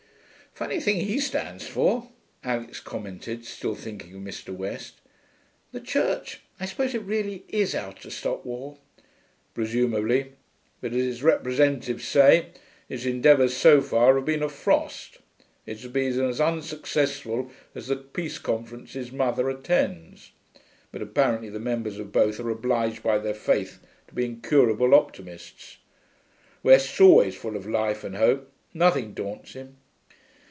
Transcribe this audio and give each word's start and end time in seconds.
'Funny 0.53 0.81
things 0.81 1.07
he 1.07 1.17
stands 1.17 1.65
for,' 1.65 2.09
Alix 2.43 2.81
commented, 2.81 3.45
still 3.45 3.73
thinking 3.73 4.13
of 4.15 4.19
Mr. 4.21 4.53
West. 4.53 4.95
'The 5.71 5.79
Church.... 5.79 6.41
I 6.59 6.65
suppose 6.65 6.93
it 6.93 7.03
really 7.03 7.45
is 7.47 7.73
out 7.73 8.01
to 8.01 8.11
stop 8.11 8.45
war.' 8.45 8.77
'Presumably. 9.53 10.33
But, 10.81 10.91
as 10.91 11.05
its 11.07 11.21
representatives 11.23 12.05
say, 12.05 12.47
its 12.89 13.05
endeavours 13.05 13.55
so 13.55 13.79
far 13.79 14.13
have 14.17 14.25
been 14.25 14.43
a 14.43 14.49
frost. 14.49 15.19
It's 15.65 15.85
been 15.85 16.19
as 16.21 16.41
unsuccessful 16.41 17.49
as 17.73 17.87
the 17.87 17.95
peace 17.95 18.37
conferences 18.37 19.09
mother 19.09 19.49
attends. 19.49 20.33
But 20.91 21.01
apparently 21.01 21.47
the 21.47 21.59
members 21.61 21.97
of 21.97 22.11
both 22.11 22.41
are 22.41 22.49
obliged, 22.49 23.01
by 23.01 23.19
their 23.19 23.33
faith, 23.33 23.79
to 24.09 24.13
be 24.13 24.25
incurable 24.25 24.93
optimists. 24.95 25.77
West's 26.61 26.99
always 26.99 27.35
full 27.35 27.55
of 27.55 27.65
life 27.65 28.03
and 28.03 28.17
hope; 28.17 28.51
nothing 28.73 29.13
daunts 29.13 29.53
him.' 29.53 29.77